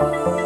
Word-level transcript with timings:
Bye. 0.00 0.37